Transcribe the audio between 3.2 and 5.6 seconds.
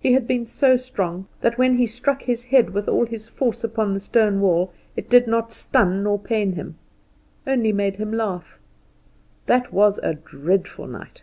force upon the stone wall it did not